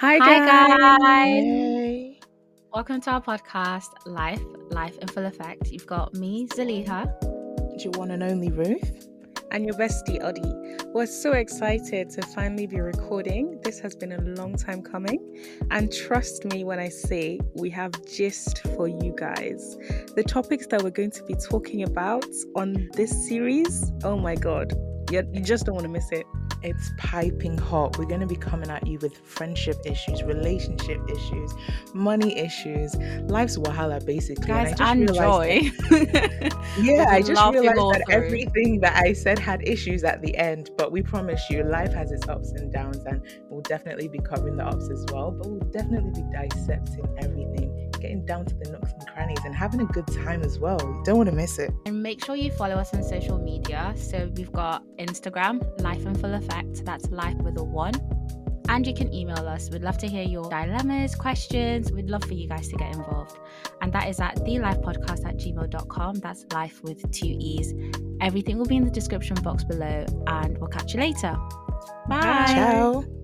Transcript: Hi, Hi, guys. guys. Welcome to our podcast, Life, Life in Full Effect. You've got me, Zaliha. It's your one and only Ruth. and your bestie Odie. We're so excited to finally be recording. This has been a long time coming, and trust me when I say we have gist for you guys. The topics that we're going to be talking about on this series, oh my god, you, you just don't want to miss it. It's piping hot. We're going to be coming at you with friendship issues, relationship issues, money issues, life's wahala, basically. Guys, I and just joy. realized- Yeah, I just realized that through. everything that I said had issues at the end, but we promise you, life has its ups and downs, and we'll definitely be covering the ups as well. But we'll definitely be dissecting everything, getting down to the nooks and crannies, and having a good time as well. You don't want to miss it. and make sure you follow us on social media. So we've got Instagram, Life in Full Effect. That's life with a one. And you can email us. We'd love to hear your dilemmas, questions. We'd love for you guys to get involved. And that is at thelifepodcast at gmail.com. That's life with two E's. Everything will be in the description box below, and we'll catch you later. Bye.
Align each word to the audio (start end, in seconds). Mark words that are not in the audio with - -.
Hi, 0.00 0.16
Hi, 0.18 0.38
guys. 0.46 0.98
guys. 1.00 2.14
Welcome 2.72 3.00
to 3.02 3.10
our 3.10 3.20
podcast, 3.22 3.88
Life, 4.06 4.40
Life 4.70 4.96
in 4.98 5.08
Full 5.08 5.26
Effect. 5.26 5.70
You've 5.72 5.86
got 5.86 6.14
me, 6.14 6.46
Zaliha. 6.48 7.12
It's 7.74 7.84
your 7.84 7.92
one 7.96 8.10
and 8.12 8.22
only 8.22 8.50
Ruth. 8.50 9.08
and 9.50 9.64
your 9.64 9.74
bestie 9.76 10.20
Odie. 10.22 10.84
We're 10.92 11.06
so 11.06 11.32
excited 11.32 12.10
to 12.10 12.22
finally 12.34 12.66
be 12.66 12.80
recording. 12.80 13.58
This 13.62 13.80
has 13.80 13.96
been 13.96 14.12
a 14.12 14.20
long 14.20 14.56
time 14.56 14.82
coming, 14.82 15.18
and 15.70 15.90
trust 15.92 16.44
me 16.44 16.64
when 16.64 16.78
I 16.78 16.90
say 16.90 17.40
we 17.54 17.70
have 17.70 17.92
gist 18.06 18.60
for 18.76 18.88
you 18.88 19.14
guys. 19.16 19.76
The 20.14 20.22
topics 20.22 20.66
that 20.66 20.82
we're 20.82 20.90
going 20.90 21.12
to 21.12 21.24
be 21.24 21.34
talking 21.34 21.82
about 21.82 22.26
on 22.56 22.88
this 22.92 23.26
series, 23.26 23.90
oh 24.04 24.18
my 24.18 24.34
god, 24.34 24.74
you, 25.10 25.26
you 25.32 25.40
just 25.40 25.64
don't 25.64 25.74
want 25.74 25.86
to 25.86 25.92
miss 25.92 26.12
it. 26.12 26.26
It's 26.62 26.92
piping 26.96 27.56
hot. 27.56 27.98
We're 27.98 28.06
going 28.06 28.20
to 28.20 28.26
be 28.26 28.36
coming 28.36 28.68
at 28.70 28.86
you 28.86 28.98
with 28.98 29.16
friendship 29.18 29.76
issues, 29.84 30.22
relationship 30.22 31.00
issues, 31.08 31.54
money 31.94 32.36
issues, 32.36 32.94
life's 33.28 33.56
wahala, 33.56 34.04
basically. 34.04 34.46
Guys, 34.46 34.74
I 34.80 34.92
and 34.92 35.06
just 35.08 35.20
joy. 35.20 35.60
realized- 35.90 36.56
Yeah, 36.78 37.06
I 37.08 37.22
just 37.22 37.40
realized 37.52 37.76
that 37.78 38.02
through. 38.06 38.14
everything 38.14 38.80
that 38.80 38.96
I 38.96 39.12
said 39.12 39.38
had 39.38 39.66
issues 39.66 40.04
at 40.04 40.20
the 40.22 40.36
end, 40.36 40.70
but 40.76 40.92
we 40.92 41.02
promise 41.02 41.42
you, 41.50 41.62
life 41.62 41.92
has 41.92 42.10
its 42.12 42.28
ups 42.28 42.50
and 42.52 42.72
downs, 42.72 42.98
and 43.06 43.22
we'll 43.48 43.62
definitely 43.62 44.08
be 44.08 44.18
covering 44.18 44.56
the 44.56 44.64
ups 44.64 44.88
as 44.90 45.04
well. 45.12 45.30
But 45.30 45.48
we'll 45.48 45.70
definitely 45.70 46.10
be 46.22 46.28
dissecting 46.32 47.06
everything, 47.18 47.87
getting 47.98 48.24
down 48.24 48.44
to 48.46 48.54
the 48.54 48.70
nooks 48.70 48.92
and 48.92 49.06
crannies, 49.08 49.38
and 49.44 49.54
having 49.54 49.80
a 49.80 49.86
good 49.86 50.06
time 50.24 50.42
as 50.42 50.58
well. 50.58 50.78
You 50.80 51.02
don't 51.04 51.16
want 51.16 51.28
to 51.28 51.34
miss 51.34 51.58
it. 51.58 51.70
and 51.86 52.02
make 52.02 52.24
sure 52.24 52.36
you 52.36 52.50
follow 52.52 52.76
us 52.76 52.92
on 52.94 53.02
social 53.02 53.38
media. 53.38 53.92
So 53.96 54.30
we've 54.36 54.52
got 54.52 54.82
Instagram, 54.98 55.62
Life 55.80 56.04
in 56.06 56.14
Full 56.14 56.34
Effect. 56.34 56.84
That's 56.84 57.08
life 57.10 57.36
with 57.36 57.58
a 57.58 57.64
one. 57.64 57.94
And 58.70 58.86
you 58.86 58.92
can 58.92 59.12
email 59.14 59.48
us. 59.48 59.70
We'd 59.70 59.80
love 59.82 59.96
to 59.98 60.06
hear 60.06 60.24
your 60.24 60.42
dilemmas, 60.50 61.14
questions. 61.14 61.90
We'd 61.90 62.10
love 62.10 62.22
for 62.24 62.34
you 62.34 62.46
guys 62.46 62.68
to 62.68 62.76
get 62.76 62.94
involved. 62.94 63.38
And 63.80 63.90
that 63.94 64.08
is 64.10 64.20
at 64.20 64.36
thelifepodcast 64.36 65.26
at 65.26 65.36
gmail.com. 65.38 66.16
That's 66.16 66.44
life 66.52 66.82
with 66.82 67.10
two 67.10 67.34
E's. 67.40 67.72
Everything 68.20 68.58
will 68.58 68.66
be 68.66 68.76
in 68.76 68.84
the 68.84 68.90
description 68.90 69.36
box 69.42 69.64
below, 69.64 70.04
and 70.26 70.58
we'll 70.58 70.68
catch 70.68 70.92
you 70.92 71.00
later. 71.00 71.34
Bye. 72.08 73.17